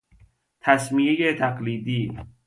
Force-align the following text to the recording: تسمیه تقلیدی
تسمیه 0.61 1.33
تقلیدی 1.33 2.17